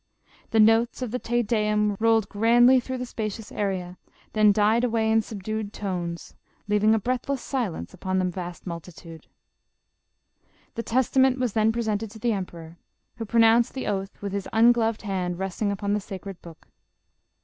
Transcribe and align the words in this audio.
The 0.49 0.59
notes 0.59 1.03
of 1.03 1.11
the 1.11 1.19
Te 1.19 1.43
Deum 1.43 1.95
rolled 1.99 2.27
grandly 2.27 2.79
through 2.79 2.97
the 2.97 3.05
spa 3.05 3.29
cious 3.29 3.51
area, 3.51 3.99
then 4.33 4.51
died 4.51 4.83
away 4.83 5.11
in 5.11 5.21
subdued 5.21 5.71
tones, 5.73 6.33
leaving 6.67 6.95
a 6.95 6.97
JOSEPHINE. 6.97 7.19
253 7.21 7.27
breathless 7.27 7.41
silence 7.43 7.93
upon 7.93 8.17
the 8.17 8.25
vast 8.25 8.65
multitude. 8.65 9.27
The 10.73 10.81
Tes 10.81 11.11
tament 11.11 11.37
was 11.37 11.53
then 11.53 11.71
presented 11.71 12.09
to 12.09 12.17
the 12.19 12.33
emperor, 12.33 12.77
who 13.17 13.25
pro 13.25 13.41
nounced 13.41 13.73
the 13.73 13.85
oath, 13.85 14.19
with 14.23 14.31
his 14.33 14.49
ungloved 14.51 15.03
hand 15.03 15.37
resting 15.37 15.71
upon 15.71 15.93
the 15.93 15.99
sacred 15.99 16.41
book. 16.41 16.67